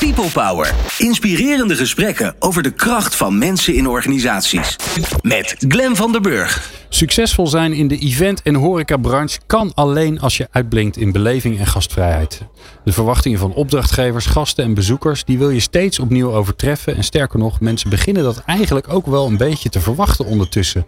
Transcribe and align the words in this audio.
People 0.00 0.30
Power. 0.30 0.74
Inspirerende 0.98 1.76
gesprekken 1.76 2.34
over 2.38 2.62
de 2.62 2.70
kracht 2.70 3.16
van 3.16 3.38
mensen 3.38 3.74
in 3.74 3.86
organisaties. 3.86 4.76
Met 5.22 5.54
Glen 5.68 5.96
van 5.96 6.12
der 6.12 6.20
Burg. 6.20 6.79
Succesvol 6.92 7.46
zijn 7.46 7.72
in 7.72 7.88
de 7.88 7.98
event- 7.98 8.42
en 8.42 8.54
horecabranche 8.54 9.40
kan 9.46 9.72
alleen 9.74 10.20
als 10.20 10.36
je 10.36 10.48
uitblinkt 10.50 10.96
in 10.96 11.12
beleving 11.12 11.58
en 11.58 11.66
gastvrijheid. 11.66 12.42
De 12.84 12.92
verwachtingen 12.92 13.38
van 13.38 13.54
opdrachtgevers, 13.54 14.26
gasten 14.26 14.64
en 14.64 14.74
bezoekers, 14.74 15.24
die 15.24 15.38
wil 15.38 15.50
je 15.50 15.60
steeds 15.60 15.98
opnieuw 15.98 16.32
overtreffen. 16.32 16.96
En 16.96 17.04
sterker 17.04 17.38
nog, 17.38 17.60
mensen 17.60 17.90
beginnen 17.90 18.22
dat 18.22 18.42
eigenlijk 18.46 18.92
ook 18.92 19.06
wel 19.06 19.26
een 19.26 19.36
beetje 19.36 19.68
te 19.68 19.80
verwachten 19.80 20.24
ondertussen. 20.24 20.86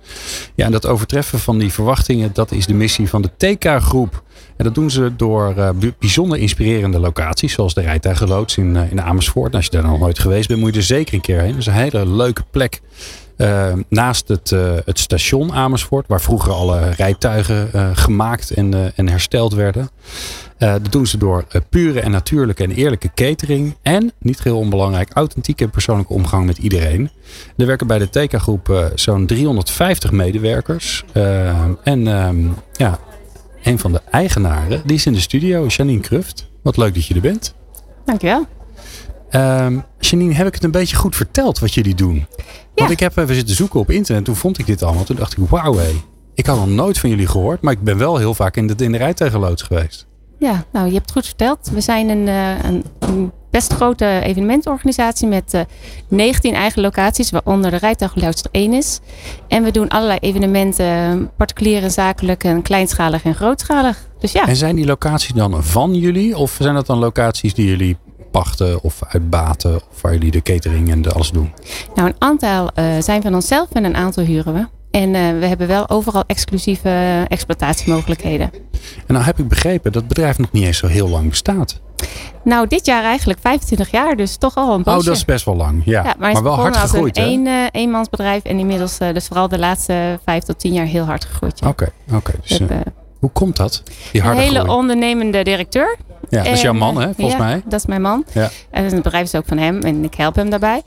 Ja, 0.54 0.64
en 0.64 0.73
dat 0.73 0.86
overtreffen 0.86 1.39
van 1.39 1.59
die 1.59 1.73
verwachtingen, 1.73 2.30
dat 2.32 2.53
is 2.53 2.66
de 2.66 2.75
missie 2.75 3.09
van 3.09 3.23
de 3.23 3.30
TK-groep. 3.37 4.23
En 4.57 4.64
dat 4.64 4.75
doen 4.75 4.91
ze 4.91 5.16
door 5.16 5.54
uh, 5.57 5.68
bijzonder 5.98 6.39
inspirerende 6.39 6.98
locaties, 6.98 7.53
zoals 7.53 7.75
de 7.75 7.81
rijtuigenloods 7.81 8.57
in, 8.57 8.75
uh, 8.75 8.90
in 8.90 9.03
Amersfoort. 9.03 9.54
Als 9.54 9.64
je 9.64 9.71
daar 9.71 9.82
nog 9.82 9.98
nooit 9.98 10.18
geweest 10.18 10.48
bent, 10.48 10.61
moet 10.61 10.75
je 10.75 10.81
er 10.81 10.87
zeker 10.87 11.14
een 11.14 11.21
keer 11.21 11.40
heen. 11.40 11.50
Dat 11.50 11.61
is 11.61 11.67
een 11.67 11.73
hele 11.73 12.07
leuke 12.07 12.43
plek. 12.50 12.81
Uh, 13.43 13.73
naast 13.89 14.29
het, 14.29 14.51
uh, 14.51 14.73
het 14.85 14.99
station 14.99 15.53
Amersfoort, 15.53 16.07
waar 16.09 16.21
vroeger 16.21 16.53
alle 16.53 16.91
rijtuigen 16.91 17.71
uh, 17.75 17.89
gemaakt 17.93 18.51
en, 18.51 18.93
en 18.96 19.09
hersteld 19.09 19.55
werden. 19.55 19.91
dat 20.59 20.93
doen 20.93 21.07
ze 21.07 21.18
door 21.18 21.45
pure 21.68 22.01
en 22.01 22.11
natuurlijke 22.11 22.63
en 22.63 22.71
eerlijke 22.71 23.11
catering. 23.15 23.77
En, 23.82 24.13
niet 24.18 24.43
heel 24.43 24.59
onbelangrijk, 24.59 25.13
authentieke 25.13 25.65
en 25.65 25.71
persoonlijke 25.71 26.13
omgang 26.13 26.46
met 26.46 26.59
iedereen. 26.59 27.11
Er 27.57 27.67
werken 27.67 27.87
bij 27.87 27.99
de 27.99 28.11
TK-groep 28.11 28.91
zo'n 28.95 29.27
350 29.27 30.13
medewerkers. 30.13 31.04
en 31.82 32.05
ja, 32.73 32.98
een 33.62 33.79
van 33.79 33.93
de 33.93 34.01
eigenaren, 34.11 34.83
die 34.84 34.97
is 34.97 35.06
in 35.06 35.12
de 35.12 35.20
studio, 35.20 35.67
Janine 35.67 36.01
Kruft. 36.01 36.51
Wat 36.62 36.77
leuk 36.77 36.95
dat 36.95 37.06
je 37.06 37.15
er 37.15 37.20
bent. 37.20 37.55
Dankjewel. 38.05 38.47
Um, 39.34 39.84
Janine, 39.98 40.34
heb 40.34 40.47
ik 40.47 40.55
het 40.55 40.64
een 40.64 40.70
beetje 40.70 40.97
goed 40.97 41.16
verteld 41.16 41.58
wat 41.58 41.75
jullie 41.75 41.94
doen? 41.94 42.14
Ja. 42.14 42.25
Want 42.75 42.91
ik 42.91 43.00
heb 43.00 43.16
even 43.16 43.34
zitten 43.34 43.55
zoeken 43.55 43.80
op 43.80 43.91
internet. 43.91 44.25
Toen 44.25 44.36
vond 44.36 44.58
ik 44.58 44.66
dit 44.66 44.83
allemaal. 44.83 45.05
Toen 45.05 45.16
dacht 45.16 45.36
ik, 45.38 45.48
wauw 45.48 45.77
hé. 45.77 45.91
Ik 46.34 46.47
had 46.47 46.56
nog 46.56 46.69
nooit 46.69 46.98
van 46.98 47.11
jullie 47.11 47.27
gehoord. 47.27 47.60
Maar 47.60 47.72
ik 47.72 47.83
ben 47.83 47.98
wel 47.98 48.16
heel 48.16 48.34
vaak 48.34 48.56
in 48.56 48.66
de, 48.66 48.84
in 48.84 48.92
de 48.92 48.98
rijtuigenloods 48.98 49.62
geweest. 49.62 50.06
Ja, 50.38 50.64
nou 50.72 50.86
je 50.86 50.92
hebt 50.92 51.05
het 51.05 51.12
goed 51.12 51.27
verteld. 51.27 51.70
We 51.72 51.80
zijn 51.80 52.08
een, 52.08 52.27
een, 52.66 52.84
een 52.98 53.33
best 53.50 53.72
grote 53.72 54.20
evenementorganisatie 54.22 55.28
met 55.28 55.55
uh, 55.55 55.60
19 56.08 56.55
eigen 56.55 56.83
locaties. 56.83 57.30
Waaronder 57.30 57.70
de 57.70 57.77
rijtuigenloods 57.77 58.42
er 58.42 58.48
één 58.53 58.72
is. 58.72 59.00
En 59.48 59.62
we 59.62 59.70
doen 59.70 59.88
allerlei 59.88 60.19
evenementen. 60.19 61.30
Particulier 61.36 61.83
en 61.83 61.91
zakelijk 61.91 62.44
en 62.44 62.62
kleinschalig 62.62 63.25
en 63.25 63.34
grootschalig. 63.34 64.08
Dus 64.19 64.33
ja. 64.33 64.47
En 64.47 64.56
zijn 64.56 64.77
die 64.77 64.86
locaties 64.86 65.33
dan 65.33 65.64
van 65.64 65.94
jullie? 65.94 66.36
Of 66.36 66.56
zijn 66.60 66.75
dat 66.75 66.86
dan 66.86 66.98
locaties 66.98 67.55
die 67.55 67.66
jullie 67.66 67.97
pachten 68.33 68.83
of 68.83 69.00
uitbaten? 69.08 69.75
Of 69.75 70.02
waar 70.02 70.12
jullie 70.12 70.30
de 70.30 70.42
catering 70.42 70.91
en 70.91 71.02
de 71.02 71.12
alles 71.12 71.30
doen? 71.30 71.52
Nou, 71.94 72.08
een 72.08 72.16
aantal 72.19 72.70
uh, 72.78 72.84
zijn 73.00 73.22
van 73.22 73.34
onszelf 73.34 73.69
en 73.72 73.84
een 73.84 73.97
aantal 73.97 74.25
huren 74.25 74.55
we. 74.55 74.66
En 74.91 75.14
uh, 75.14 75.38
we 75.38 75.47
hebben 75.47 75.66
wel 75.66 75.88
overal 75.88 76.25
exclusieve 76.27 77.25
exploitatiemogelijkheden. 77.28 78.50
En 79.06 79.14
nou 79.14 79.25
heb 79.25 79.38
ik 79.38 79.48
begrepen 79.48 79.92
dat 79.92 80.03
het 80.03 80.14
bedrijf 80.14 80.38
nog 80.38 80.53
niet 80.53 80.64
eens 80.64 80.78
zo 80.78 80.86
heel 80.86 81.08
lang 81.08 81.28
bestaat. 81.28 81.80
Nou, 82.44 82.66
dit 82.69 82.86
jaar 82.86 83.03
eigenlijk 83.05 83.41
25 83.41 83.91
jaar, 83.91 84.16
dus 84.16 84.36
toch 84.36 84.56
al 84.56 84.75
een 84.75 84.83
poosje. 84.83 84.98
Oh, 84.98 85.05
dat 85.05 85.16
is 85.16 85.25
best 85.25 85.44
wel 85.44 85.56
lang. 85.56 85.83
Ja, 85.84 86.05
ja 86.05 86.14
maar, 86.19 86.33
maar 86.33 86.42
wel 86.42 86.55
hard 86.55 86.77
gegroeid. 86.77 87.16
Het 87.16 87.27
is 87.27 87.33
een 87.33 87.47
uh, 87.47 87.66
eenmansbedrijf 87.70 88.42
en 88.42 88.58
inmiddels 88.58 88.98
uh, 89.00 89.12
dus 89.12 89.27
vooral 89.27 89.48
de 89.48 89.58
laatste 89.58 90.19
vijf 90.25 90.42
tot 90.44 90.58
tien 90.58 90.72
jaar 90.72 90.86
heel 90.86 91.05
hard 91.05 91.25
gegroeid. 91.25 91.60
Oké, 91.60 91.69
oké. 91.69 91.92
Okay, 92.08 92.19
okay, 92.19 92.69
dus, 92.69 92.78
hoe 93.19 93.30
komt 93.30 93.56
dat? 93.56 93.83
Die 94.12 94.22
harde 94.22 94.36
een 94.36 94.47
hele 94.47 94.58
groei? 94.58 94.75
ondernemende 94.77 95.42
directeur. 95.42 95.97
Ja, 96.28 96.42
dat 96.42 96.53
is 96.53 96.61
jouw 96.61 96.73
man, 96.73 97.01
hè, 97.01 97.15
volgens 97.15 97.37
ja, 97.37 97.45
mij. 97.45 97.62
dat 97.65 97.81
is 97.81 97.87
mijn 97.87 98.03
man. 98.03 98.25
Ja. 98.33 98.51
En 98.70 98.84
het 98.84 98.95
bedrijf 98.95 99.23
is 99.23 99.34
ook 99.34 99.47
van 99.47 99.59
hem 99.59 99.81
en 99.81 100.05
ik 100.05 100.15
help 100.15 100.34
hem 100.34 100.51
daarbij. 100.51 100.83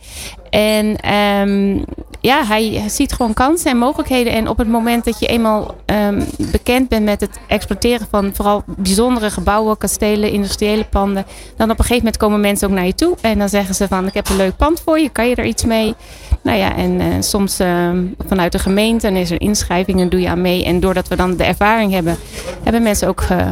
En 0.50 1.14
um, 1.14 1.86
ja, 2.20 2.46
hij 2.46 2.84
ziet 2.88 3.14
gewoon 3.14 3.34
kansen 3.34 3.72
en 3.72 3.78
mogelijkheden. 3.78 4.34
En 4.34 4.48
op 4.50 4.58
het 4.58 4.68
moment 4.68 5.06
dat 5.06 5.20
je 5.20 5.26
eenmaal 5.26 5.76
um, 5.86 6.24
bekend 6.52 6.90
bent 6.90 7.06
met 7.06 7.22
het 7.22 7.40
exploiteren 7.48 8.08
van 8.10 8.32
vooral 8.34 8.64
bijzondere 8.66 9.30
gebouwen, 9.30 9.78
kastelen, 9.78 10.32
industriële 10.32 10.86
panden. 10.86 11.26
Dan 11.58 11.72
op 11.72 11.80
een 11.80 11.86
gegeven 11.86 11.98
moment 11.98 12.18
komen 12.18 12.40
mensen 12.40 12.68
ook 12.68 12.74
naar 12.74 12.86
je 12.86 12.96
toe. 12.96 13.16
En 13.22 13.40
dan 13.40 13.50
zeggen 13.50 13.76
ze 13.76 13.88
van 13.88 14.08
ik 14.08 14.14
heb 14.14 14.30
een 14.30 14.36
leuk 14.36 14.58
pand 14.58 14.82
voor 14.86 15.00
je, 15.00 15.10
kan 15.10 15.28
je 15.28 15.36
er 15.36 15.46
iets 15.46 15.66
mee? 15.66 15.96
Nou 16.42 16.58
ja, 16.58 16.76
en 16.76 17.02
uh, 17.02 17.06
soms 17.20 17.60
uh, 17.60 17.90
vanuit 18.28 18.52
de 18.52 18.60
gemeente 18.60 19.08
en 19.08 19.16
is 19.16 19.32
er 19.32 19.42
inschrijving 19.42 20.00
en 20.00 20.10
doe 20.10 20.22
je 20.22 20.30
aan 20.30 20.42
mee. 20.42 20.66
En 20.66 20.80
doordat 20.80 21.08
we 21.08 21.16
dan 21.16 21.36
de 21.36 21.44
ervaring 21.44 21.92
hebben, 21.92 22.18
hebben 22.64 22.84
mensen 22.84 23.08
ook... 23.08 23.22
Uh, 23.32 23.48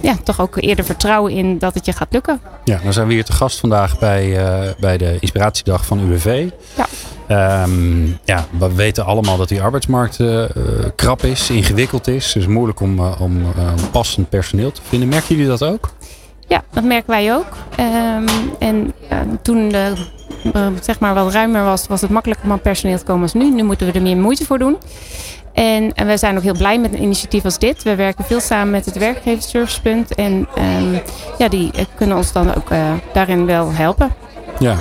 ja, 0.00 0.16
toch 0.22 0.40
ook 0.40 0.56
eerder 0.56 0.84
vertrouwen 0.84 1.32
in 1.32 1.58
dat 1.58 1.74
het 1.74 1.86
je 1.86 1.92
gaat 1.92 2.12
lukken. 2.12 2.40
Ja, 2.64 2.78
dan 2.82 2.92
zijn 2.92 3.06
we 3.06 3.12
hier 3.12 3.24
te 3.24 3.32
gast 3.32 3.60
vandaag 3.60 3.98
bij, 3.98 4.26
uh, 4.26 4.72
bij 4.80 4.96
de 4.96 5.16
Inspiratiedag 5.20 5.86
van 5.86 6.00
UWV. 6.00 6.48
Ja. 6.76 6.86
Um, 7.62 8.18
ja, 8.24 8.46
we 8.58 8.74
weten 8.74 9.04
allemaal 9.04 9.36
dat 9.36 9.48
die 9.48 9.62
arbeidsmarkt 9.62 10.18
uh, 10.18 10.44
krap 10.94 11.22
is, 11.22 11.50
ingewikkeld 11.50 12.06
is. 12.06 12.26
Het 12.26 12.42
is 12.42 12.46
moeilijk 12.46 12.80
om, 12.80 12.98
uh, 12.98 13.20
om 13.20 13.42
passend 13.90 14.28
personeel 14.28 14.72
te 14.72 14.80
vinden. 14.88 15.08
Merken 15.08 15.34
jullie 15.36 15.50
dat 15.50 15.64
ook? 15.64 15.90
Ja, 16.48 16.62
dat 16.72 16.84
merken 16.84 17.10
wij 17.10 17.34
ook. 17.34 17.56
Um, 17.80 18.26
en 18.58 18.94
toen 19.42 19.68
de, 19.68 19.92
zeg 20.82 20.98
maar 20.98 21.14
wat 21.14 21.32
ruimer 21.32 21.64
was, 21.64 21.86
was 21.86 22.00
het 22.00 22.10
makkelijker 22.10 22.46
om 22.46 22.52
aan 22.52 22.60
personeel 22.60 22.98
te 22.98 23.04
komen 23.04 23.22
als 23.22 23.34
nu. 23.34 23.50
Nu 23.50 23.62
moeten 23.62 23.86
we 23.86 23.92
er 23.92 24.02
meer 24.02 24.16
moeite 24.16 24.44
voor 24.44 24.58
doen. 24.58 24.76
En, 25.56 25.94
en 25.94 26.06
we 26.06 26.16
zijn 26.16 26.36
ook 26.36 26.42
heel 26.42 26.56
blij 26.56 26.78
met 26.78 26.92
een 26.92 27.02
initiatief 27.02 27.44
als 27.44 27.58
dit. 27.58 27.82
We 27.82 27.94
werken 27.94 28.24
veel 28.24 28.40
samen 28.40 28.70
met 28.70 28.84
het 28.84 28.98
werkgeversservicepunt. 28.98 30.14
En 30.14 30.48
um, 30.58 31.00
ja, 31.38 31.48
die 31.48 31.70
kunnen 31.94 32.16
ons 32.16 32.32
dan 32.32 32.54
ook 32.54 32.70
uh, 32.70 32.92
daarin 33.12 33.46
wel 33.46 33.72
helpen. 33.72 34.14
Ja. 34.58 34.76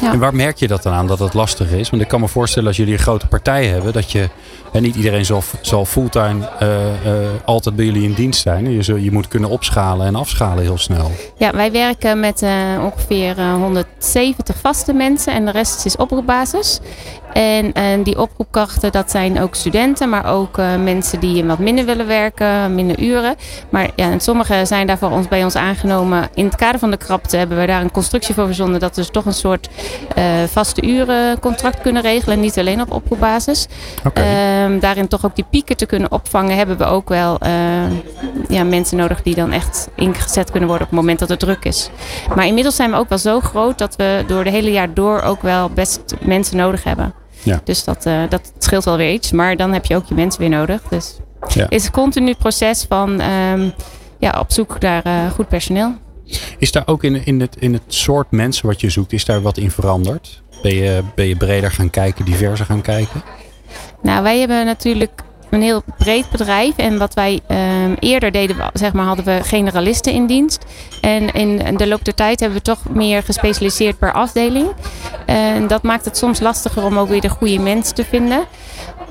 Ja. 0.00 0.12
En 0.12 0.18
waar 0.18 0.34
merk 0.34 0.56
je 0.56 0.68
dat 0.68 0.82
dan 0.82 0.92
aan 0.92 1.06
dat 1.06 1.18
het 1.18 1.34
lastig 1.34 1.70
is? 1.70 1.90
Want 1.90 2.02
ik 2.02 2.08
kan 2.08 2.20
me 2.20 2.28
voorstellen 2.28 2.68
als 2.68 2.76
jullie 2.76 2.92
een 2.92 2.98
grote 2.98 3.26
partij 3.26 3.66
hebben, 3.66 3.92
dat 3.92 4.12
je 4.12 4.28
en 4.76 4.82
niet 4.82 4.96
iedereen 4.96 5.24
zal, 5.24 5.42
zal 5.60 5.84
fulltime 5.84 6.48
uh, 6.62 6.68
uh, 7.06 7.28
altijd 7.44 7.76
bij 7.76 7.84
jullie 7.84 8.02
in 8.02 8.12
dienst 8.12 8.40
zijn. 8.40 8.70
Je, 8.70 8.82
zul, 8.82 8.96
je 8.96 9.12
moet 9.12 9.28
kunnen 9.28 9.50
opschalen 9.50 10.06
en 10.06 10.14
afschalen 10.14 10.62
heel 10.62 10.78
snel. 10.78 11.10
Ja, 11.36 11.52
wij 11.52 11.72
werken 11.72 12.20
met 12.20 12.42
uh, 12.42 12.50
ongeveer 12.84 13.40
170 13.40 14.56
vaste 14.60 14.92
mensen 14.92 15.32
en 15.32 15.44
de 15.44 15.50
rest 15.50 15.86
is 15.86 15.96
oproepbasis. 15.96 16.80
En, 17.32 17.72
en 17.72 18.02
die 18.02 18.18
oproepkrachten, 18.18 18.92
dat 18.92 19.10
zijn 19.10 19.40
ook 19.40 19.54
studenten, 19.54 20.08
maar 20.08 20.26
ook 20.26 20.56
mensen 20.82 21.20
die 21.20 21.44
wat 21.44 21.58
minder 21.58 21.84
willen 21.84 22.06
werken, 22.06 22.74
minder 22.74 23.00
uren. 23.00 23.34
Maar 23.70 23.90
ja, 23.96 24.10
en 24.10 24.20
sommigen 24.20 24.66
zijn 24.66 24.86
daarvoor 24.86 25.10
ons, 25.10 25.28
bij 25.28 25.44
ons 25.44 25.56
aangenomen. 25.56 26.28
In 26.34 26.44
het 26.44 26.56
kader 26.56 26.80
van 26.80 26.90
de 26.90 26.96
krapte 26.96 27.36
hebben 27.36 27.58
we 27.58 27.66
daar 27.66 27.80
een 27.80 27.90
constructie 27.90 28.34
voor 28.34 28.46
verzonnen 28.46 28.80
dat 28.80 28.94
dus 28.94 29.08
toch 29.10 29.24
een 29.24 29.32
soort 29.32 29.68
uh, 30.18 30.24
vaste 30.50 30.82
urencontract 30.82 31.80
kunnen 31.80 32.02
regelen. 32.02 32.40
Niet 32.40 32.58
alleen 32.58 32.80
op 32.80 32.92
oproepbasis. 32.92 33.66
Okay. 34.06 34.64
Um, 34.64 34.80
daarin 34.80 35.08
toch 35.08 35.24
ook 35.24 35.34
die 35.34 35.46
pieken 35.50 35.76
te 35.76 35.86
kunnen 35.86 36.12
opvangen, 36.12 36.56
hebben 36.56 36.78
we 36.78 36.84
ook 36.84 37.08
wel 37.08 37.38
uh, 37.42 37.50
ja, 38.48 38.64
mensen 38.64 38.96
nodig 38.96 39.22
die 39.22 39.34
dan 39.34 39.52
echt 39.52 39.88
ingezet 39.94 40.50
kunnen 40.50 40.68
worden 40.68 40.86
op 40.86 40.92
het 40.92 41.00
moment 41.00 41.18
dat 41.18 41.28
het 41.28 41.38
druk 41.38 41.64
is. 41.64 41.90
Maar 42.34 42.46
inmiddels 42.46 42.76
zijn 42.76 42.90
we 42.90 42.96
ook 42.96 43.08
wel 43.08 43.18
zo 43.18 43.40
groot 43.40 43.78
dat 43.78 43.96
we 43.96 44.24
door 44.26 44.44
de 44.44 44.50
hele 44.50 44.70
jaar 44.70 44.94
door 44.94 45.22
ook 45.22 45.42
wel 45.42 45.70
best 45.70 46.00
mensen 46.20 46.56
nodig 46.56 46.84
hebben. 46.84 47.14
Ja. 47.42 47.60
Dus 47.64 47.84
dat, 47.84 48.06
uh, 48.06 48.20
dat 48.28 48.52
scheelt 48.58 48.84
wel 48.84 48.96
weer 48.96 49.12
iets. 49.12 49.32
Maar 49.32 49.56
dan 49.56 49.72
heb 49.72 49.84
je 49.84 49.96
ook 49.96 50.06
je 50.06 50.14
mensen 50.14 50.40
weer 50.40 50.50
nodig. 50.50 50.82
Dus 50.88 51.16
ja. 51.48 51.62
het 51.62 51.72
is 51.72 51.84
een 51.84 51.92
continu 51.92 52.34
proces 52.34 52.84
van 52.88 53.20
um, 53.20 53.72
ja, 54.18 54.38
op 54.40 54.52
zoek 54.52 54.80
naar 54.80 55.06
uh, 55.06 55.30
goed 55.34 55.48
personeel. 55.48 55.94
Is 56.58 56.72
daar 56.72 56.86
ook 56.86 57.04
in, 57.04 57.24
in, 57.26 57.40
het, 57.40 57.56
in 57.58 57.72
het 57.72 57.82
soort 57.86 58.30
mensen 58.30 58.66
wat 58.66 58.80
je 58.80 58.90
zoekt, 58.90 59.12
is 59.12 59.24
daar 59.24 59.42
wat 59.42 59.56
in 59.56 59.70
veranderd? 59.70 60.42
Ben 60.62 60.74
je, 60.74 61.02
ben 61.14 61.26
je 61.26 61.36
breder 61.36 61.70
gaan 61.70 61.90
kijken, 61.90 62.24
diverser 62.24 62.66
gaan 62.66 62.82
kijken? 62.82 63.22
Nou, 64.02 64.22
wij 64.22 64.38
hebben 64.38 64.64
natuurlijk 64.64 65.22
een 65.50 65.62
heel 65.62 65.82
breed 65.98 66.30
bedrijf. 66.30 66.76
En 66.76 66.98
wat 66.98 67.14
wij 67.14 67.40
um, 67.48 67.94
eerder 67.98 68.30
deden, 68.30 68.56
zeg 68.72 68.92
maar, 68.92 69.06
hadden 69.06 69.24
we 69.24 69.40
generalisten 69.42 70.12
in 70.12 70.26
dienst. 70.26 70.64
En 71.00 71.32
in 71.32 71.76
de 71.76 71.86
loop 71.86 72.04
der 72.04 72.14
tijd 72.14 72.40
hebben 72.40 72.58
we 72.58 72.64
toch 72.64 72.88
meer 72.88 73.22
gespecialiseerd 73.22 73.98
per 73.98 74.12
afdeling. 74.12 74.68
En 75.26 75.66
dat 75.66 75.82
maakt 75.82 76.04
het 76.04 76.16
soms 76.16 76.40
lastiger 76.40 76.84
om 76.84 76.98
ook 76.98 77.08
weer 77.08 77.20
de 77.20 77.28
goede 77.28 77.58
mensen 77.58 77.94
te 77.94 78.04
vinden. 78.04 78.44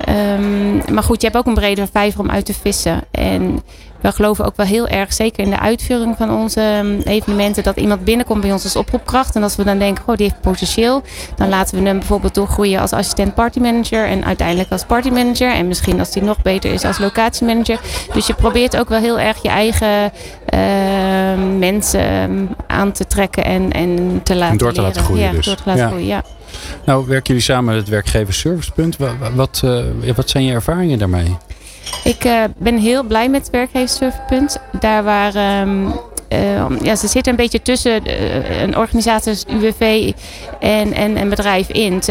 Um, 0.08 0.94
maar 0.94 1.02
goed, 1.02 1.20
je 1.20 1.26
hebt 1.26 1.38
ook 1.38 1.46
een 1.46 1.54
bredere 1.54 1.88
vijver 1.92 2.20
om 2.20 2.30
uit 2.30 2.44
te 2.44 2.54
vissen. 2.54 3.00
En 3.10 3.62
we 4.00 4.12
geloven 4.12 4.44
ook 4.44 4.56
wel 4.56 4.66
heel 4.66 4.88
erg, 4.88 5.12
zeker 5.12 5.44
in 5.44 5.50
de 5.50 5.58
uitvoering 5.58 6.16
van 6.16 6.30
onze 6.30 6.84
evenementen, 7.04 7.62
dat 7.62 7.76
iemand 7.76 8.04
binnenkomt 8.04 8.40
bij 8.40 8.52
ons 8.52 8.64
als 8.64 8.76
oproepkracht. 8.76 9.36
En 9.36 9.42
als 9.42 9.56
we 9.56 9.64
dan 9.64 9.78
denken, 9.78 10.04
oh, 10.06 10.16
die 10.16 10.26
heeft 10.26 10.40
potentieel, 10.40 11.02
dan 11.36 11.48
laten 11.48 11.78
we 11.78 11.88
hem 11.88 11.98
bijvoorbeeld 11.98 12.34
doorgroeien 12.34 12.80
als 12.80 12.92
assistent 12.92 13.34
partymanager 13.34 14.06
en 14.06 14.24
uiteindelijk 14.24 14.70
als 14.70 14.84
partymanager. 14.84 15.52
En 15.52 15.68
misschien 15.68 15.98
als 15.98 16.10
die 16.10 16.22
nog 16.22 16.42
beter 16.42 16.72
is 16.72 16.84
als 16.84 16.98
locatiemanager. 16.98 17.80
Dus 18.12 18.26
je 18.26 18.34
probeert 18.34 18.76
ook 18.76 18.88
wel 18.88 19.00
heel 19.00 19.18
erg 19.18 19.42
je 19.42 19.48
eigen 19.48 20.12
uh, 20.54 21.58
mensen 21.58 22.48
aan 22.66 22.92
te 22.92 23.06
trekken 23.06 23.44
en, 23.44 23.72
en 23.72 24.20
te 24.22 24.34
laten 24.34 24.52
en 24.52 24.58
door 24.58 24.72
te 24.72 24.80
leren. 24.80 24.94
laten 24.94 25.02
groeien. 25.02 25.24
Ja, 25.24 25.32
dus. 25.32 25.46
door 25.46 25.56
te 25.56 25.62
laten 25.64 25.82
ja. 25.82 25.88
groeien, 25.88 26.06
ja. 26.06 26.22
Nou, 26.84 27.06
werken 27.06 27.26
jullie 27.26 27.42
samen 27.42 27.64
met 27.64 27.76
het 27.76 27.88
werkgeversservicepunt. 27.88 28.96
Wat, 28.96 29.10
wat, 29.34 29.62
uh, 29.64 30.12
wat 30.14 30.30
zijn 30.30 30.44
je 30.44 30.52
ervaringen 30.52 30.98
daarmee? 30.98 31.36
Ik 32.04 32.24
uh, 32.24 32.44
ben 32.56 32.78
heel 32.78 33.02
blij 33.02 33.28
met 33.28 33.40
het 33.40 33.50
werkgeversservicepunt. 33.50 34.58
Daar 34.80 35.04
waar 35.04 35.60
um, 35.60 35.92
ja, 36.82 36.96
ze 36.96 37.06
zitten 37.06 37.32
een 37.32 37.38
beetje 37.38 37.62
tussen 37.62 38.00
een 38.62 38.76
organisatie 38.76 39.30
als 39.30 39.44
UWV 39.48 40.12
en, 40.60 40.92
en 40.92 41.16
een 41.16 41.28
bedrijf 41.28 41.68
in. 41.68 42.02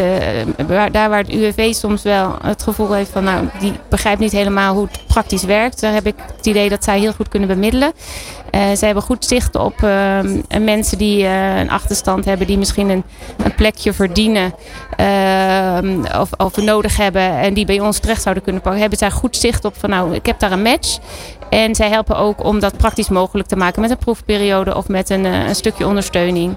daar 0.92 1.08
waar 1.08 1.18
het 1.18 1.32
UWV 1.32 1.72
soms 1.74 2.02
wel 2.02 2.36
het 2.42 2.62
gevoel 2.62 2.92
heeft 2.92 3.10
van, 3.10 3.24
nou, 3.24 3.48
die 3.60 3.72
begrijpt 3.88 4.20
niet 4.20 4.32
helemaal 4.32 4.74
hoe 4.74 4.86
het 4.86 5.05
praktisch 5.16 5.44
werkt. 5.44 5.80
Daar 5.80 5.92
heb 5.92 6.06
ik 6.06 6.14
het 6.36 6.46
idee 6.46 6.68
dat 6.68 6.84
zij 6.84 6.98
heel 6.98 7.12
goed 7.12 7.28
kunnen 7.28 7.48
bemiddelen. 7.48 7.92
Uh, 8.50 8.72
ze 8.72 8.84
hebben 8.84 9.02
goed 9.02 9.24
zicht 9.24 9.54
op 9.54 9.82
uh, 9.82 10.18
mensen 10.60 10.98
die 10.98 11.22
uh, 11.22 11.58
een 11.58 11.70
achterstand 11.70 12.24
hebben, 12.24 12.46
die 12.46 12.58
misschien 12.58 12.88
een, 12.88 13.04
een 13.36 13.54
plekje 13.54 13.92
verdienen 13.92 14.54
ehm, 14.96 16.04
of, 16.20 16.30
of 16.36 16.56
nodig 16.56 16.96
hebben 16.96 17.38
en 17.38 17.54
die 17.54 17.64
bij 17.64 17.80
ons 17.80 17.98
terecht 17.98 18.22
zouden 18.22 18.42
kunnen 18.42 18.62
pakken. 18.62 18.80
Hebben 18.80 18.98
zij 18.98 19.10
goed 19.10 19.36
zicht 19.36 19.64
op 19.64 19.74
van 19.78 19.90
nou, 19.90 20.14
ik 20.14 20.26
heb 20.26 20.38
daar 20.38 20.52
een 20.52 20.62
match. 20.62 20.98
En 21.50 21.74
zij 21.74 21.88
helpen 21.88 22.16
ook 22.16 22.44
om 22.44 22.60
dat 22.60 22.76
praktisch 22.76 23.08
mogelijk 23.08 23.48
te 23.48 23.56
maken 23.56 23.80
met 23.80 23.90
een 23.90 23.98
proefperiode 23.98 24.76
of 24.76 24.88
met 24.88 25.10
een, 25.10 25.24
een 25.24 25.54
stukje 25.54 25.86
ondersteuning. 25.86 26.56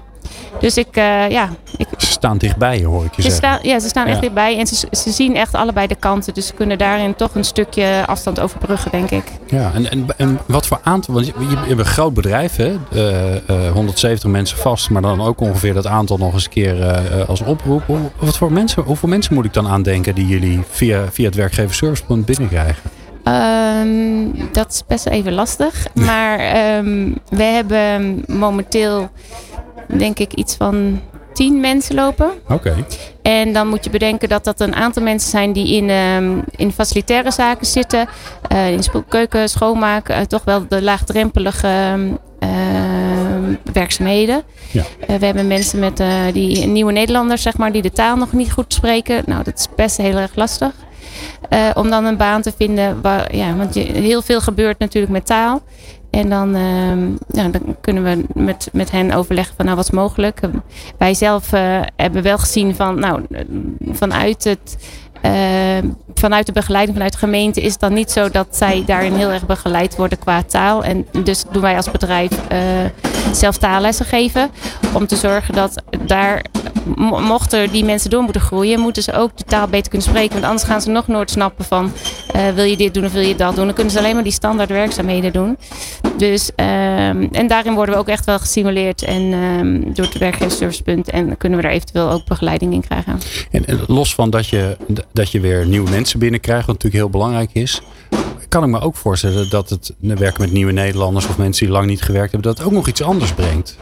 Dus 0.58 0.76
ik, 0.76 0.94
ja. 1.28 1.48
Ik, 1.76 1.88
staan 2.20 2.38
dichtbij, 2.38 2.84
hoor 2.84 3.04
ik 3.04 3.14
je 3.14 3.22
ze 3.22 3.30
zeggen. 3.30 3.48
Staan, 3.48 3.70
ja, 3.70 3.78
ze 3.78 3.88
staan 3.88 4.06
echt 4.06 4.20
dichtbij. 4.20 4.58
En 4.58 4.66
ze, 4.66 4.88
ze 4.90 5.10
zien 5.10 5.36
echt 5.36 5.54
allebei 5.54 5.86
de 5.86 5.94
kanten. 5.94 6.34
Dus 6.34 6.46
ze 6.46 6.54
kunnen 6.54 6.78
daarin 6.78 7.14
toch 7.14 7.34
een 7.34 7.44
stukje 7.44 8.02
afstand 8.06 8.40
overbruggen, 8.40 8.90
denk 8.90 9.10
ik. 9.10 9.24
Ja, 9.46 9.70
en, 9.74 9.90
en, 9.90 10.06
en 10.16 10.38
wat 10.46 10.66
voor 10.66 10.80
aantal... 10.82 11.14
Want 11.14 11.26
je, 11.26 11.32
je 11.38 11.56
hebt 11.56 11.78
een 11.78 11.84
groot 11.84 12.14
bedrijf, 12.14 12.56
hè? 12.56 12.76
Uh, 12.92 13.34
uh, 13.50 13.72
170 13.72 14.30
mensen 14.30 14.58
vast. 14.58 14.90
Maar 14.90 15.02
dan 15.02 15.20
ook 15.20 15.40
ongeveer 15.40 15.74
dat 15.74 15.86
aantal 15.86 16.16
nog 16.16 16.32
eens 16.32 16.44
een 16.44 16.50
keer 16.50 17.00
als 17.26 17.40
oproep. 17.40 17.82
Wat 18.18 18.36
voor 18.36 18.52
mensen, 18.52 18.82
hoeveel 18.82 19.08
mensen 19.08 19.34
moet 19.34 19.44
ik 19.44 19.52
dan 19.52 19.68
aandenken... 19.68 20.14
die 20.14 20.26
jullie 20.26 20.62
via, 20.70 21.04
via 21.10 21.26
het 21.26 21.34
werkgeverservicepunt 21.34 22.26
binnenkrijgen? 22.26 22.90
Um, 23.24 24.32
dat 24.52 24.70
is 24.70 24.82
best 24.86 25.06
even 25.06 25.32
lastig. 25.32 25.86
Maar 26.06 26.38
um, 26.78 27.18
we 27.28 27.42
hebben 27.42 28.24
momenteel 28.26 29.10
denk 29.86 30.18
ik 30.18 30.32
iets 30.32 30.56
van 30.56 31.00
tien 31.40 31.60
mensen 31.60 31.94
lopen. 31.94 32.30
Oké. 32.48 32.84
En 33.22 33.52
dan 33.52 33.68
moet 33.68 33.84
je 33.84 33.90
bedenken 33.90 34.28
dat 34.28 34.44
dat 34.44 34.60
een 34.60 34.74
aantal 34.74 35.02
mensen 35.02 35.30
zijn 35.30 35.52
die 35.52 35.74
in, 35.74 35.90
um, 35.90 36.44
in 36.56 36.72
facilitaire 36.72 37.30
zaken 37.30 37.66
zitten. 37.66 38.08
Uh, 38.52 38.72
in 38.72 38.80
keuken, 39.08 39.48
schoonmaak. 39.48 40.10
Uh, 40.10 40.20
toch 40.20 40.44
wel 40.44 40.64
de 40.68 40.82
laagdrempelige 40.82 41.98
uh, 42.40 42.48
werkzaamheden. 43.72 44.42
Ja. 44.70 44.82
Uh, 45.08 45.16
we 45.16 45.24
hebben 45.26 45.46
mensen 45.46 45.78
met 45.78 46.02
die 46.32 46.66
nieuwe 46.66 46.92
Nederlanders, 46.92 47.42
zeg 47.42 47.56
maar, 47.56 47.72
die 47.72 47.82
de 47.82 47.92
taal 47.92 48.16
nog 48.16 48.32
niet 48.32 48.52
goed 48.52 48.74
spreken. 48.74 49.22
Nou, 49.26 49.44
dat 49.44 49.58
is 49.58 49.66
best 49.76 49.96
heel 49.96 50.16
erg 50.16 50.34
lastig. 50.34 50.72
Uh, 51.52 51.70
om 51.74 51.90
dan 51.90 52.04
een 52.04 52.16
baan 52.16 52.42
te 52.42 52.52
vinden. 52.56 53.00
Waar, 53.00 53.36
ja, 53.36 53.54
want 53.56 53.74
heel 53.74 54.22
veel 54.22 54.40
gebeurt 54.40 54.78
natuurlijk 54.78 55.12
met 55.12 55.26
taal. 55.26 55.62
En 56.10 56.28
dan, 56.28 56.56
uh, 56.56 56.92
ja, 57.28 57.48
dan 57.48 57.76
kunnen 57.80 58.02
we 58.02 58.24
met, 58.34 58.68
met 58.72 58.90
hen 58.90 59.12
overleggen 59.12 59.54
van 59.56 59.64
nou 59.64 59.76
wat 59.76 59.86
is 59.86 59.90
mogelijk. 59.90 60.40
Wij 60.98 61.14
zelf 61.14 61.52
uh, 61.52 61.80
hebben 61.96 62.22
wel 62.22 62.38
gezien 62.38 62.74
van 62.74 63.00
nou 63.00 63.22
vanuit 63.92 64.44
het 64.44 64.76
uh, 65.24 65.90
vanuit 66.14 66.46
de 66.46 66.52
begeleiding 66.52 66.96
vanuit 66.96 67.12
de 67.12 67.18
gemeente 67.18 67.60
is 67.60 67.72
het 67.72 67.80
dan 67.80 67.92
niet 67.92 68.10
zo 68.10 68.30
dat 68.30 68.46
zij 68.50 68.82
daarin 68.86 69.14
heel 69.14 69.30
erg 69.30 69.46
begeleid 69.46 69.96
worden 69.96 70.18
qua 70.18 70.42
taal. 70.42 70.84
En 70.84 71.06
dus 71.24 71.44
doen 71.52 71.62
wij 71.62 71.76
als 71.76 71.90
bedrijf 71.90 72.30
zelf 73.32 73.56
taallessen 73.56 74.06
geven. 74.06 74.50
Om 74.92 75.06
te 75.06 75.16
zorgen 75.16 75.54
dat 75.54 75.82
daar, 76.06 76.44
mochten 76.96 77.70
die 77.72 77.84
mensen 77.84 78.10
door 78.10 78.22
moeten 78.22 78.40
groeien, 78.40 78.80
moeten 78.80 79.02
ze 79.02 79.12
ook 79.12 79.36
de 79.36 79.44
taal 79.44 79.66
beter 79.66 79.88
kunnen 79.90 80.08
spreken. 80.08 80.32
Want 80.32 80.44
anders 80.44 80.64
gaan 80.64 80.80
ze 80.80 80.90
nog 80.90 81.06
nooit 81.06 81.30
snappen 81.30 81.64
van 81.64 81.92
uh, 82.36 82.48
wil 82.48 82.64
je 82.64 82.76
dit 82.76 82.94
doen 82.94 83.04
of 83.04 83.12
wil 83.12 83.22
je 83.22 83.36
dat 83.36 83.54
doen. 83.56 83.64
Dan 83.64 83.74
kunnen 83.74 83.92
ze 83.92 83.98
alleen 83.98 84.14
maar 84.14 84.22
die 84.22 84.32
standaard 84.32 84.68
werkzaamheden 84.68 85.32
doen. 85.32 85.56
Dus, 86.16 86.50
um, 86.50 87.28
en 87.32 87.46
daarin 87.46 87.74
worden 87.74 87.94
we 87.94 88.00
ook 88.00 88.08
echt 88.08 88.24
wel 88.24 88.38
gesimuleerd 88.38 89.02
en 89.02 89.32
um, 89.32 89.94
door 89.94 90.04
het 90.04 90.18
werkgeversservicepunt. 90.18 91.10
En 91.10 91.36
kunnen 91.36 91.58
we 91.58 91.64
daar 91.64 91.74
eventueel 91.74 92.10
ook 92.10 92.24
begeleiding 92.24 92.72
in 92.72 92.80
krijgen. 92.80 93.18
En, 93.50 93.66
en 93.66 93.80
los 93.86 94.14
van 94.14 94.30
dat 94.30 94.48
je, 94.48 94.76
dat 95.12 95.30
je 95.30 95.40
weer 95.40 95.66
nieuwe 95.66 95.90
mensen 95.90 96.18
binnenkrijgt, 96.18 96.66
wat 96.66 96.74
natuurlijk 96.74 97.02
heel 97.02 97.10
belangrijk 97.10 97.50
is. 97.52 97.82
Kan 98.48 98.62
ik 98.62 98.70
me 98.70 98.80
ook 98.80 98.96
voorstellen 98.96 99.50
dat 99.50 99.70
het 99.70 99.94
werken 99.98 100.42
met 100.42 100.52
nieuwe 100.52 100.72
Nederlanders 100.72 101.26
of 101.28 101.38
mensen 101.38 101.66
die 101.66 101.74
lang 101.74 101.86
niet 101.86 102.02
gewerkt 102.02 102.32
hebben, 102.32 102.54
dat 102.54 102.64
ook 102.64 102.72
nog 102.72 102.88
iets 102.88 103.02
anders 103.02 103.32
brengt. 103.32 103.76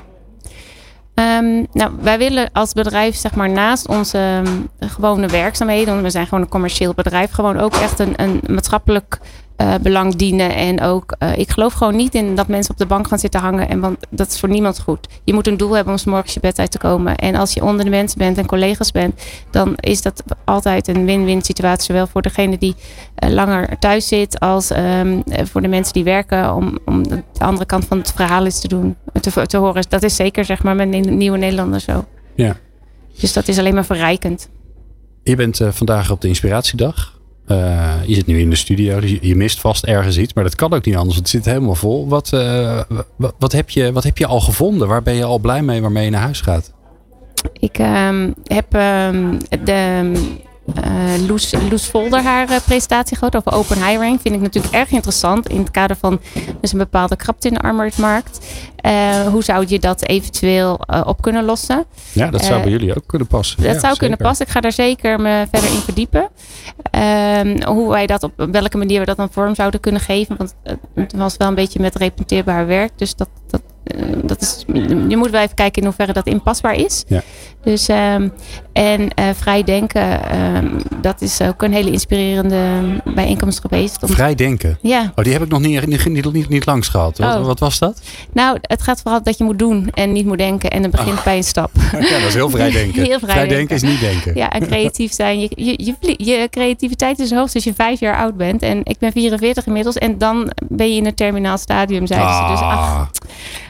Um, 1.19 1.67
nou, 1.73 1.93
wij 2.01 2.19
willen 2.19 2.51
als 2.53 2.73
bedrijf, 2.73 3.17
zeg 3.17 3.35
maar, 3.35 3.51
naast 3.51 3.89
onze 3.89 4.43
um, 4.47 4.69
gewone 4.81 5.27
werkzaamheden, 5.27 6.03
we 6.03 6.11
zijn 6.11 6.27
gewoon 6.27 6.41
een 6.41 6.51
commercieel 6.51 6.95
bedrijf, 6.95 7.31
gewoon 7.31 7.59
ook 7.59 7.75
echt 7.75 7.99
een, 7.99 8.13
een 8.17 8.41
maatschappelijk 8.47 9.19
uh, 9.61 9.75
belang 9.83 10.15
dienen. 10.15 10.55
En 10.55 10.81
ook, 10.81 11.17
uh, 11.19 11.39
ik 11.39 11.51
geloof 11.51 11.73
gewoon 11.73 11.97
niet 11.97 12.15
in 12.15 12.35
dat 12.35 12.49
mensen 12.49 12.73
op 12.73 12.79
de 12.79 12.87
bank 12.87 13.09
gaan 13.09 13.19
zitten 13.19 13.41
hangen. 13.41 13.69
En 13.69 13.81
want 13.81 13.97
dat 14.11 14.29
is 14.29 14.41
voor 14.41 14.49
niemand 14.49 14.81
goed. 14.81 15.09
Je 15.25 15.35
moet 15.35 15.47
een 15.47 15.57
doel 15.57 15.73
hebben 15.73 15.93
om 15.93 15.99
s 15.99 16.05
morgens 16.05 16.35
je 16.35 16.41
bed 16.41 16.59
uit 16.59 16.71
te 16.71 16.79
komen. 16.79 17.17
En 17.17 17.35
als 17.35 17.53
je 17.53 17.65
onder 17.65 17.85
de 17.85 17.91
mensen 17.91 18.19
bent 18.19 18.39
en 18.39 18.47
collega's 18.47 18.91
bent, 18.91 19.23
dan 19.51 19.75
is 19.77 20.03
dat 20.03 20.23
altijd 20.45 20.89
een 20.89 21.05
win-win 21.05 21.43
situatie. 21.43 21.85
Zowel 21.85 22.07
voor 22.07 22.23
degene 22.23 22.59
die 22.59 22.75
uh, 23.25 23.31
langer 23.31 23.79
thuis 23.79 24.09
zit, 24.09 24.41
als 24.41 24.71
um, 24.71 25.23
voor 25.27 25.61
de 25.61 25.69
mensen 25.69 25.93
die 25.93 26.05
werken. 26.05 26.55
Om, 26.55 26.79
om 26.85 27.09
de 27.09 27.23
andere 27.39 27.67
kant 27.67 27.85
van 27.85 27.99
het 27.99 28.13
verhaal 28.13 28.45
eens 28.45 28.61
te 28.61 28.69
doen, 28.69 28.97
te, 29.21 29.47
te 29.47 29.57
horen. 29.57 29.85
Dat 29.89 30.03
is 30.03 30.17
zeker, 30.17 30.45
zeg 30.45 30.63
maar, 30.63 30.77
met 30.77 30.89
nieuwe 31.11 31.39
Nederlander 31.39 31.81
zo. 31.81 32.05
Ja. 32.35 32.57
Dus 33.21 33.33
dat 33.33 33.49
is 33.49 33.59
alleen 33.59 33.75
maar 33.75 33.85
verrijkend. 33.85 34.49
Je 35.23 35.37
bent 35.37 35.61
vandaag 35.71 36.11
op 36.11 36.21
de 36.21 36.29
Inspiratiedag. 36.29 37.18
Uh, 37.51 37.95
je 38.07 38.15
zit 38.15 38.27
nu 38.27 38.41
in 38.41 38.51
de 38.51 38.57
studio, 38.57 39.01
dus 39.01 39.17
je, 39.21 39.37
mist 39.37 39.61
vast 39.61 39.85
ergens 39.85 40.19
iets. 40.19 40.33
Maar 40.33 40.45
dat 40.45 40.55
kan 40.55 40.73
ook 40.73 40.85
niet 40.85 40.97
anders, 40.97 41.17
het 41.17 41.29
zit 41.29 41.45
helemaal 41.45 41.75
vol. 41.75 42.09
Wat, 42.09 42.31
uh, 42.35 42.81
wat, 43.39 43.53
heb 43.53 43.71
je, 43.71 43.93
wat 43.93 44.05
heb 44.05 44.19
je 44.19 44.27
al 44.27 44.41
gevonden? 44.41 44.89
Waar 44.89 45.03
ben 45.03 45.15
je 45.15 45.25
al 45.25 45.39
blij 45.39 45.63
mee 45.63 45.81
waarmee 45.81 46.05
je 46.05 46.11
naar 46.11 46.21
huis 46.21 46.41
gaat? 46.41 46.73
Ik 47.53 47.79
um, 47.79 48.35
heb 48.45 48.75
um, 48.75 49.39
de 49.65 50.13
uh, 50.77 51.27
Loes, 51.29 51.55
Loes 51.71 51.87
Volder 51.87 52.23
haar 52.23 52.51
uh, 52.51 52.57
presentatie 52.67 53.17
gehad 53.17 53.37
over 53.37 53.53
open 53.53 53.87
hiring. 53.87 54.21
Vind 54.21 54.35
ik 54.35 54.41
natuurlijk 54.41 54.75
erg 54.75 54.91
interessant 54.91 55.49
in 55.49 55.59
het 55.59 55.71
kader 55.71 55.97
van 55.97 56.21
dus 56.61 56.73
een 56.73 56.79
bepaalde 56.79 57.17
krapte 57.17 57.49
in 57.49 57.55
de 57.55 57.61
arbeidsmarkt. 57.61 58.47
Uh, 58.87 59.27
hoe 59.27 59.45
zou 59.45 59.65
je 59.69 59.79
dat 59.79 60.03
eventueel 60.03 60.81
op 61.05 61.23
kunnen 61.23 61.45
lossen? 61.45 61.85
Ja, 62.13 62.31
dat 62.31 62.45
zou 62.45 62.63
bij 62.63 62.71
jullie 62.71 62.97
ook 62.97 63.07
kunnen 63.07 63.27
passen. 63.27 63.57
Dat 63.57 63.67
ja, 63.67 63.73
zou 63.73 63.83
zeker. 63.83 63.99
kunnen 63.99 64.19
passen. 64.19 64.47
Ik 64.47 64.53
ga 64.53 64.61
daar 64.61 64.73
zeker 64.73 65.21
me 65.21 65.47
verder 65.53 65.71
in 65.71 65.81
verdiepen. 65.81 66.29
Ehm, 66.91 67.63
hoe 67.63 67.89
wij 67.89 68.07
dat 68.07 68.23
op, 68.23 68.41
op 68.41 68.53
welke 68.53 68.77
manier 68.77 69.01
we 69.01 69.07
dat 69.07 69.17
dan 69.17 69.33
vorm 69.33 69.55
zouden 69.55 69.81
kunnen 69.81 70.01
geven. 70.01 70.37
Want 70.37 70.55
het 70.95 71.13
was 71.13 71.37
wel 71.37 71.49
een 71.49 71.55
beetje 71.55 71.81
met 71.81 71.97
repeteerbaar 71.97 72.67
werk. 72.67 72.91
Dus 72.97 73.15
dat, 73.15 73.29
dat 73.47 73.63
dat 74.25 74.41
is, 74.41 74.65
je 75.09 75.17
moet 75.17 75.31
wel 75.31 75.41
even 75.43 75.55
kijken 75.55 75.81
in 75.83 75.89
hoeverre 75.89 76.13
dat 76.13 76.27
inpasbaar 76.27 76.75
is. 76.75 77.05
Ja. 77.07 77.23
Dus, 77.63 77.89
um, 77.89 78.33
en 78.73 79.01
uh, 79.01 79.25
vrij 79.35 79.63
denken, 79.63 80.37
um, 80.57 80.77
dat 81.01 81.21
is 81.23 81.41
ook 81.41 81.63
een 81.63 81.73
hele 81.73 81.91
inspirerende 81.91 82.57
bijeenkomst 83.15 83.61
geweest. 83.61 84.03
Om... 84.03 84.09
Vrij 84.09 84.35
denken? 84.35 84.79
Ja. 84.83 85.13
Oh, 85.15 85.25
die 85.25 85.33
heb 85.33 85.43
ik 85.43 85.49
nog 85.49 85.61
niet, 85.61 85.87
niet, 85.87 86.09
niet, 86.09 86.33
niet, 86.33 86.49
niet 86.49 86.67
langs 86.67 86.89
gehad. 86.89 87.19
Wat, 87.19 87.37
oh. 87.37 87.47
wat, 87.47 87.59
was 87.59 87.79
dat? 87.79 88.01
Nou, 88.33 88.59
het 88.61 88.83
gaat 88.83 89.01
vooral 89.01 89.23
dat 89.23 89.39
je 89.39 89.45
moet 89.45 89.59
doen 89.59 89.91
en 89.95 90.13
niet 90.13 90.27
moet 90.27 90.39
denken. 90.39 90.71
En 90.71 90.83
het 90.83 90.91
begint 90.91 91.19
oh. 91.19 91.25
bij 91.25 91.37
een 91.37 91.45
stap. 91.45 91.71
ja, 91.93 91.99
dat 91.99 92.29
is 92.29 92.35
heel 92.35 92.51
vrij 92.51 92.71
denken. 92.71 93.03
heel 93.03 93.19
vrij, 93.19 93.31
vrij 93.31 93.49
denken. 93.49 93.57
denken 93.57 93.77
is 93.77 93.83
niet 93.83 94.01
denken. 94.01 94.35
Ja, 94.35 94.51
en 94.51 94.67
creatief 94.67 95.13
zijn. 95.13 95.41
Je, 95.41 95.51
je, 95.57 95.95
je, 96.01 96.15
je 96.25 96.49
creativiteit 96.51 97.19
is 97.19 97.31
hoogst 97.31 97.55
als 97.55 97.65
je 97.65 97.75
vijf 97.75 98.01
jaar 98.01 98.17
oud 98.17 98.37
bent. 98.37 98.63
En 98.63 98.81
ik 98.83 98.99
ben 98.99 99.13
44 99.13 99.67
inmiddels. 99.67 99.97
En 99.97 100.19
dan 100.19 100.53
ben 100.69 100.91
je 100.91 100.97
in 100.97 101.05
het 101.05 101.17
terminaal 101.17 101.59
stadium, 101.59 102.07
zeiden 102.07 102.29
ah. 102.29 102.45
ze. 102.45 102.53
Dus 102.53 102.61
ach, 102.61 103.11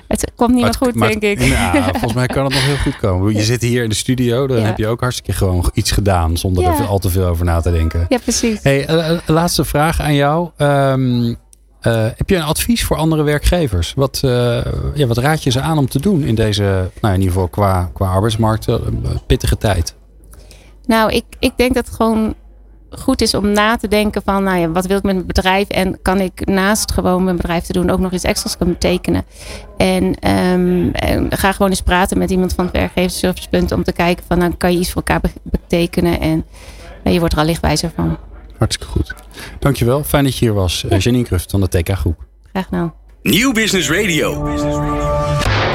het 0.08 0.32
komt 0.36 0.54
niet 0.54 0.62
meer 0.62 0.74
goed, 0.74 0.94
maar, 0.94 1.08
denk 1.08 1.22
ik. 1.22 1.40
Ja, 1.48 1.82
volgens 1.90 2.12
mij 2.12 2.26
kan 2.26 2.44
het 2.44 2.52
nog 2.54 2.64
heel 2.64 2.76
goed 2.76 2.96
komen. 2.96 3.34
Je 3.34 3.42
zit 3.42 3.62
hier 3.62 3.82
in 3.82 3.88
de 3.88 3.94
studio, 3.94 4.46
dan 4.46 4.56
Ja. 4.58 4.64
heb 4.64 4.78
je 4.78 4.86
ook 4.86 5.00
hartstikke 5.00 5.32
gewoon 5.32 5.70
iets 5.74 5.90
gedaan 5.90 6.36
zonder 6.36 6.62
Ja. 6.62 6.78
er 6.78 6.86
al 6.86 6.98
te 6.98 7.10
veel 7.10 7.26
over 7.26 7.44
na 7.44 7.60
te 7.60 7.70
denken. 7.70 8.06
Ja, 8.08 8.18
precies. 8.18 8.62
Hey, 8.62 8.86
eh, 8.86 9.10
eh, 9.10 9.18
laatste 9.26 9.64
vraag 9.64 10.00
aan 10.00 10.14
jou. 10.14 10.50
Ehm, 10.56 11.34
eh, 11.80 12.06
heb 12.16 12.28
je 12.28 12.36
een 12.36 12.42
advies 12.42 12.84
voor 12.84 12.96
andere 12.96 13.22
werkgevers? 13.22 13.92
Wat, 13.96 14.18
ja, 14.94 15.06
wat 15.06 15.18
raad 15.18 15.42
je 15.42 15.50
ze 15.50 15.60
aan 15.60 15.78
om 15.78 15.88
te 15.88 16.00
doen 16.00 16.22
in 16.22 16.34
deze, 16.34 16.90
nou 17.00 17.14
in 17.14 17.20
ieder 17.20 17.34
geval 17.34 17.48
qua, 17.48 17.90
qua 17.92 18.06
arbeidsmarkt, 18.06 18.66
pittige 19.26 19.58
tijd? 19.58 19.94
Nou, 20.86 21.12
ik, 21.12 21.24
ik 21.38 21.52
denk 21.56 21.74
dat 21.74 21.90
gewoon 21.90 22.34
goed 22.90 23.21
is 23.21 23.35
om 23.35 23.52
na 23.52 23.76
te 23.76 23.88
denken 23.88 24.23
van, 24.25 24.42
nou 24.42 24.59
ja, 24.59 24.71
wat 24.71 24.87
wil 24.87 24.97
ik 24.97 25.02
met 25.02 25.14
mijn 25.14 25.26
bedrijf 25.26 25.68
en 25.68 25.99
kan 26.02 26.21
ik 26.21 26.47
naast 26.47 26.92
gewoon 26.92 27.25
mijn 27.25 27.37
bedrijf 27.37 27.64
te 27.64 27.73
doen 27.73 27.90
ook 27.90 27.99
nog 27.99 28.12
iets 28.12 28.25
extra's 28.25 28.57
kunnen 28.57 28.75
betekenen. 28.75 29.25
En, 29.76 30.04
um, 30.30 30.92
en 30.92 31.37
ga 31.37 31.52
gewoon 31.52 31.71
eens 31.71 31.83
praten 31.83 32.18
met 32.18 32.30
iemand 32.30 32.54
van 32.54 32.64
het 32.64 32.75
werkgeversservicepunt 32.75 33.73
om 33.73 33.83
te 33.83 33.92
kijken 33.92 34.25
van, 34.28 34.38
nou 34.38 34.54
kan 34.54 34.73
je 34.73 34.78
iets 34.78 34.92
voor 34.92 35.02
elkaar 35.07 35.21
be 35.21 35.30
betekenen 35.42 36.21
en 36.21 36.45
nou, 37.02 37.14
je 37.14 37.18
wordt 37.18 37.35
er 37.35 37.40
al 37.40 37.47
lichtwijzer 37.47 37.90
van. 37.95 38.18
Hartstikke 38.59 38.92
goed. 38.92 39.14
Dankjewel. 39.59 40.04
Fijn 40.04 40.25
dat 40.25 40.38
je 40.38 40.45
hier 40.45 40.54
was. 40.54 40.85
Ja. 40.88 40.97
Janine 40.97 41.25
Kruft 41.25 41.50
van 41.50 41.61
de 41.61 41.68
TK 41.68 41.88
Groep. 41.88 42.25
Graag 42.50 42.64
gedaan. 42.64 42.95
Nieuw 43.23 43.52
Business 43.52 43.90
Radio. 43.90 44.42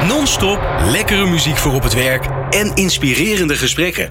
Non-stop 0.06 0.60
lekkere 0.90 1.26
muziek 1.26 1.56
voor 1.56 1.74
op 1.74 1.82
het 1.82 1.94
werk 1.94 2.26
en 2.50 2.74
inspirerende 2.74 3.54
gesprekken. 3.54 4.02